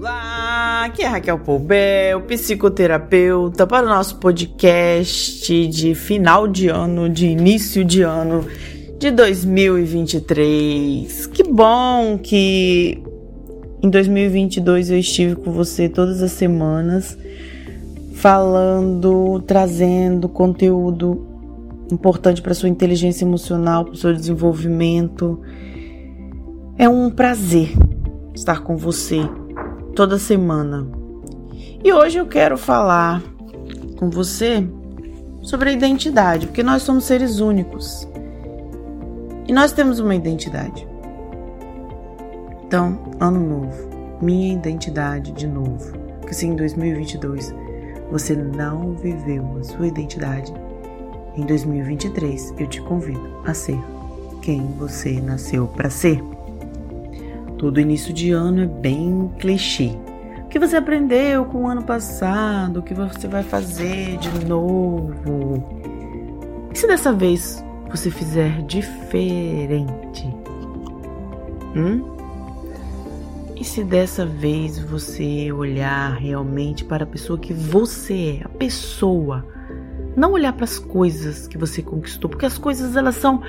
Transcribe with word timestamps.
Olá, 0.00 0.86
aqui 0.86 1.04
é 1.04 1.06
Raquel 1.06 1.38
Poubel, 1.38 2.22
psicoterapeuta, 2.22 3.64
para 3.64 3.86
o 3.86 3.88
nosso 3.88 4.16
podcast 4.16 5.68
de 5.68 5.94
final 5.94 6.48
de 6.48 6.66
ano, 6.66 7.08
de 7.08 7.28
início 7.28 7.84
de 7.84 8.02
ano 8.02 8.44
de 8.98 9.12
2023. 9.12 11.28
Que 11.28 11.44
bom 11.44 12.18
que 12.18 13.00
em 13.80 13.88
2022 13.88 14.90
eu 14.90 14.98
estive 14.98 15.36
com 15.36 15.52
você 15.52 15.88
todas 15.88 16.24
as 16.24 16.32
semanas 16.32 17.16
falando, 18.14 19.40
trazendo 19.46 20.28
conteúdo 20.28 21.24
importante 21.92 22.42
para 22.42 22.52
sua 22.52 22.68
inteligência 22.68 23.24
emocional, 23.24 23.84
para 23.84 23.94
o 23.94 23.96
seu 23.96 24.12
desenvolvimento. 24.12 25.40
É 26.80 26.88
um 26.88 27.10
prazer 27.10 27.74
estar 28.34 28.62
com 28.62 28.74
você 28.74 29.20
toda 29.94 30.18
semana. 30.18 30.88
E 31.84 31.92
hoje 31.92 32.16
eu 32.16 32.26
quero 32.26 32.56
falar 32.56 33.22
com 33.98 34.08
você 34.08 34.66
sobre 35.42 35.68
a 35.68 35.72
identidade, 35.74 36.46
porque 36.46 36.62
nós 36.62 36.80
somos 36.80 37.04
seres 37.04 37.38
únicos. 37.38 38.08
E 39.46 39.52
nós 39.52 39.72
temos 39.72 39.98
uma 39.98 40.14
identidade. 40.14 40.88
Então, 42.64 42.98
ano 43.20 43.40
novo, 43.40 44.18
minha 44.22 44.54
identidade 44.54 45.32
de 45.32 45.46
novo. 45.46 45.92
Porque 46.20 46.32
se 46.32 46.46
em 46.46 46.56
2022 46.56 47.54
você 48.10 48.34
não 48.34 48.94
viveu 48.94 49.58
a 49.60 49.64
sua 49.64 49.86
identidade, 49.86 50.50
em 51.36 51.44
2023 51.44 52.54
eu 52.58 52.66
te 52.66 52.80
convido 52.80 53.38
a 53.44 53.52
ser 53.52 53.78
quem 54.40 54.66
você 54.78 55.20
nasceu 55.20 55.66
para 55.66 55.90
ser. 55.90 56.39
Todo 57.60 57.78
início 57.78 58.10
de 58.10 58.30
ano 58.30 58.62
é 58.62 58.66
bem 58.66 59.30
clichê. 59.38 59.90
O 60.46 60.48
que 60.48 60.58
você 60.58 60.76
aprendeu 60.76 61.44
com 61.44 61.64
o 61.64 61.68
ano 61.68 61.82
passado, 61.82 62.80
o 62.80 62.82
que 62.82 62.94
você 62.94 63.28
vai 63.28 63.42
fazer 63.42 64.16
de 64.16 64.46
novo. 64.46 65.68
E 66.72 66.78
se 66.78 66.86
dessa 66.86 67.12
vez 67.12 67.62
você 67.90 68.10
fizer 68.10 68.62
diferente? 68.62 70.26
Hum? 71.76 72.16
E 73.54 73.62
se 73.62 73.84
dessa 73.84 74.24
vez 74.24 74.78
você 74.78 75.52
olhar 75.52 76.14
realmente 76.14 76.82
para 76.82 77.04
a 77.04 77.06
pessoa 77.06 77.38
que 77.38 77.52
você 77.52 78.40
é, 78.40 78.46
a 78.46 78.48
pessoa, 78.48 79.46
não 80.16 80.32
olhar 80.32 80.54
para 80.54 80.64
as 80.64 80.78
coisas 80.78 81.46
que 81.46 81.58
você 81.58 81.82
conquistou, 81.82 82.30
porque 82.30 82.46
as 82.46 82.56
coisas 82.56 82.96
elas 82.96 83.16
são 83.16 83.42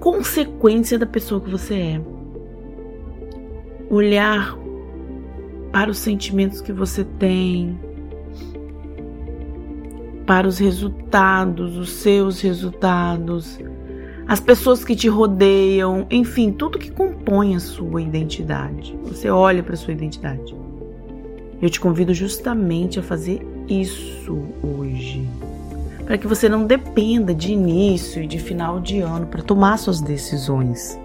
consequência 0.00 0.98
da 0.98 1.04
pessoa 1.04 1.38
que 1.38 1.50
você 1.50 1.74
é. 1.74 2.13
Olhar 3.90 4.56
para 5.72 5.90
os 5.90 5.98
sentimentos 5.98 6.60
que 6.60 6.72
você 6.72 7.04
tem, 7.04 7.78
para 10.26 10.46
os 10.46 10.58
resultados, 10.58 11.76
os 11.76 11.90
seus 11.90 12.40
resultados, 12.40 13.58
as 14.26 14.40
pessoas 14.40 14.84
que 14.84 14.96
te 14.96 15.08
rodeiam, 15.08 16.06
enfim, 16.10 16.50
tudo 16.50 16.78
que 16.78 16.90
compõe 16.90 17.54
a 17.54 17.60
sua 17.60 18.00
identidade. 18.00 18.98
Você 19.04 19.28
olha 19.28 19.62
para 19.62 19.74
a 19.74 19.76
sua 19.76 19.92
identidade. 19.92 20.54
Eu 21.60 21.68
te 21.68 21.78
convido 21.78 22.14
justamente 22.14 22.98
a 22.98 23.02
fazer 23.02 23.46
isso 23.68 24.42
hoje. 24.62 25.28
Para 26.06 26.18
que 26.18 26.26
você 26.26 26.48
não 26.48 26.66
dependa 26.66 27.34
de 27.34 27.52
início 27.52 28.22
e 28.22 28.26
de 28.26 28.38
final 28.38 28.80
de 28.80 29.00
ano 29.00 29.26
para 29.26 29.42
tomar 29.42 29.78
suas 29.78 30.00
decisões. 30.00 30.98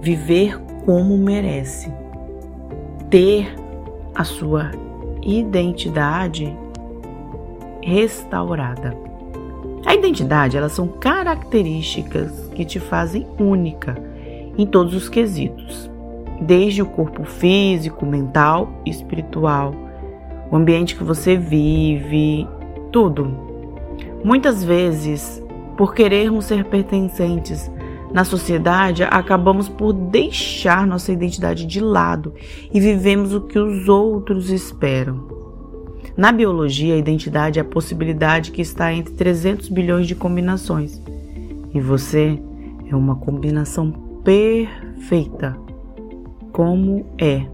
Viver 0.00 0.58
como 0.84 1.16
merece. 1.16 1.92
Ter 3.08 3.54
a 4.14 4.24
sua 4.24 4.70
identidade 5.22 6.56
restaurada. 7.82 8.96
A 9.84 9.94
identidade, 9.94 10.56
elas 10.56 10.72
são 10.72 10.86
características 10.86 12.48
que 12.54 12.64
te 12.64 12.78
fazem 12.78 13.26
única 13.38 13.96
em 14.56 14.66
todos 14.66 14.94
os 14.94 15.08
quesitos, 15.08 15.90
desde 16.40 16.82
o 16.82 16.86
corpo 16.86 17.24
físico, 17.24 18.04
mental 18.04 18.68
e 18.84 18.90
espiritual, 18.90 19.74
o 20.50 20.56
ambiente 20.56 20.96
que 20.96 21.04
você 21.04 21.36
vive, 21.36 22.46
tudo. 22.92 23.50
Muitas 24.22 24.62
vezes, 24.62 25.42
por 25.76 25.94
querermos 25.94 26.44
ser 26.44 26.64
pertencentes 26.64 27.70
na 28.12 28.24
sociedade, 28.24 29.02
acabamos 29.04 29.68
por 29.68 29.92
deixar 29.92 30.86
nossa 30.86 31.12
identidade 31.12 31.64
de 31.66 31.80
lado 31.80 32.34
e 32.72 32.80
vivemos 32.80 33.32
o 33.34 33.42
que 33.42 33.58
os 33.58 33.88
outros 33.88 34.50
esperam. 34.50 35.28
Na 36.16 36.32
biologia, 36.32 36.94
a 36.94 36.98
identidade 36.98 37.58
é 37.58 37.62
a 37.62 37.64
possibilidade 37.64 38.50
que 38.50 38.60
está 38.60 38.92
entre 38.92 39.14
300 39.14 39.68
bilhões 39.68 40.06
de 40.06 40.14
combinações. 40.14 41.00
E 41.72 41.80
você 41.80 42.38
é 42.90 42.96
uma 42.96 43.16
combinação 43.16 43.92
perfeita. 44.24 45.56
Como 46.52 47.06
é? 47.16 47.46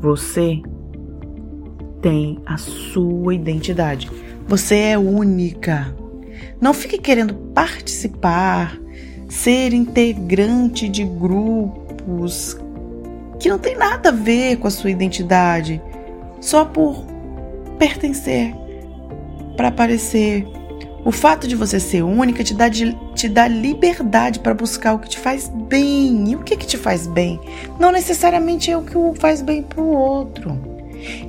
Você 0.00 0.62
tem 2.00 2.40
a 2.46 2.56
sua 2.56 3.34
identidade. 3.34 4.10
Você 4.48 4.74
é 4.76 4.98
única. 4.98 5.94
Não 6.60 6.72
fique 6.72 6.98
querendo 6.98 7.34
participar, 7.54 8.78
ser 9.30 9.72
integrante 9.72 10.88
de 10.88 11.04
grupos 11.04 12.58
que 13.38 13.48
não 13.48 13.58
tem 13.58 13.76
nada 13.76 14.10
a 14.10 14.12
ver 14.12 14.56
com 14.56 14.66
a 14.68 14.70
sua 14.70 14.90
identidade, 14.90 15.80
só 16.40 16.64
por 16.64 17.04
pertencer, 17.78 18.54
para 19.56 19.68
aparecer. 19.68 20.46
O 21.02 21.10
fato 21.10 21.48
de 21.48 21.56
você 21.56 21.80
ser 21.80 22.02
única 22.02 22.44
te 22.44 22.52
dá, 22.52 22.68
te 22.68 23.26
dá 23.26 23.48
liberdade 23.48 24.40
para 24.40 24.52
buscar 24.52 24.92
o 24.92 24.98
que 24.98 25.08
te 25.08 25.18
faz 25.18 25.48
bem. 25.48 26.32
E 26.32 26.36
o 26.36 26.40
que, 26.40 26.56
que 26.56 26.66
te 26.66 26.76
faz 26.76 27.06
bem? 27.06 27.40
Não 27.78 27.90
necessariamente 27.90 28.70
é 28.70 28.76
o 28.76 28.82
que 28.82 28.94
faz 29.18 29.40
bem 29.40 29.62
para 29.62 29.80
o 29.80 29.88
outro. 29.88 30.58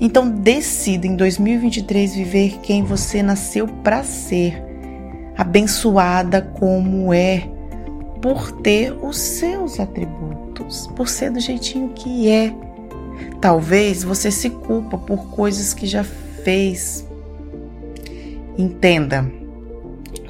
Então 0.01 0.29
decida 0.29 1.07
em 1.07 1.16
2023 1.16 2.16
viver 2.16 2.59
quem 2.61 2.84
você 2.84 3.23
nasceu 3.23 3.66
para 3.66 4.03
ser, 4.03 4.61
abençoada 5.38 6.41
como 6.41 7.13
é, 7.13 7.47
por 8.21 8.51
ter 8.51 8.93
os 8.93 9.17
seus 9.17 9.79
atributos, 9.79 10.87
por 10.95 11.09
ser 11.09 11.31
do 11.31 11.39
jeitinho 11.39 11.89
que 11.89 12.29
é. 12.29 12.53
Talvez 13.39 14.03
você 14.03 14.29
se 14.31 14.49
culpa 14.49 14.97
por 14.97 15.29
coisas 15.31 15.73
que 15.73 15.87
já 15.87 16.03
fez. 16.03 17.07
Entenda, 18.57 19.29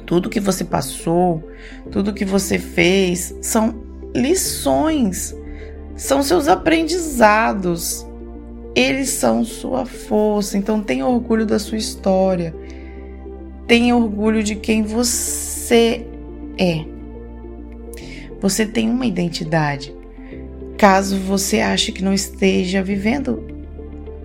tudo 0.06 0.30
que 0.30 0.40
você 0.40 0.64
passou, 0.64 1.42
tudo 1.90 2.14
que 2.14 2.24
você 2.24 2.58
fez 2.58 3.34
são 3.42 3.82
lições, 4.14 5.34
são 5.94 6.22
seus 6.22 6.48
aprendizados. 6.48 8.06
Eles 8.74 9.10
são 9.10 9.44
sua 9.44 9.84
força. 9.84 10.56
Então 10.56 10.82
tenha 10.82 11.06
orgulho 11.06 11.44
da 11.44 11.58
sua 11.58 11.76
história. 11.76 12.54
Tenha 13.66 13.94
orgulho 13.94 14.42
de 14.42 14.56
quem 14.56 14.82
você 14.82 16.06
é. 16.58 16.91
Você 18.42 18.66
tem 18.66 18.90
uma 18.90 19.06
identidade. 19.06 19.94
Caso 20.76 21.16
você 21.16 21.60
ache 21.60 21.92
que 21.92 22.02
não 22.02 22.12
esteja 22.12 22.82
vivendo 22.82 23.46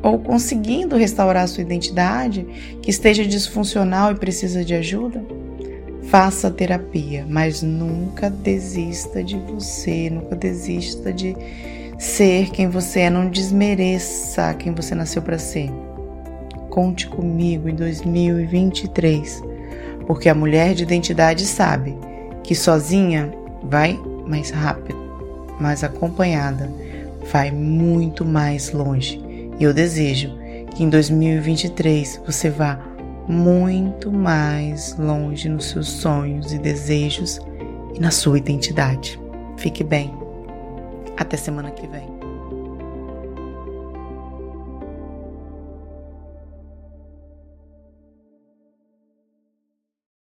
ou 0.01 0.17
conseguindo 0.17 0.97
restaurar 0.97 1.47
sua 1.47 1.61
identidade, 1.61 2.47
que 2.81 2.89
esteja 2.89 3.23
disfuncional 3.23 4.11
e 4.11 4.15
precisa 4.15 4.65
de 4.65 4.73
ajuda, 4.73 5.23
faça 6.03 6.49
terapia, 6.49 7.27
mas 7.29 7.61
nunca 7.61 8.27
desista 8.27 9.23
de 9.23 9.37
você, 9.37 10.09
nunca 10.09 10.35
desista 10.35 11.13
de 11.13 11.35
ser 11.99 12.49
quem 12.49 12.67
você 12.67 13.01
é, 13.01 13.09
não 13.11 13.29
desmereça 13.29 14.53
quem 14.55 14.73
você 14.73 14.95
nasceu 14.95 15.21
para 15.21 15.37
ser. 15.37 15.69
Conte 16.71 17.07
comigo 17.07 17.69
em 17.69 17.75
2023, 17.75 19.43
porque 20.07 20.27
a 20.27 20.35
mulher 20.35 20.73
de 20.73 20.81
identidade 20.81 21.45
sabe 21.45 21.95
que 22.43 22.55
sozinha 22.55 23.31
vai 23.63 23.99
mais 24.25 24.49
rápido, 24.51 24.97
mas 25.59 25.83
acompanhada 25.83 26.71
vai 27.31 27.51
muito 27.51 28.23
mais 28.23 28.71
longe. 28.71 29.21
E 29.59 29.63
eu 29.63 29.73
desejo 29.73 30.31
que 30.75 30.83
em 30.83 30.89
2023 30.89 32.21
você 32.25 32.49
vá 32.49 32.79
muito 33.27 34.11
mais 34.11 34.95
longe 34.97 35.49
nos 35.49 35.65
seus 35.65 35.89
sonhos 35.89 36.53
e 36.53 36.57
desejos 36.57 37.39
e 37.95 37.99
na 37.99 38.11
sua 38.11 38.37
identidade. 38.37 39.19
Fique 39.57 39.83
bem. 39.83 40.13
Até 41.17 41.35
semana 41.35 41.71
que 41.71 41.87
vem. 41.87 42.26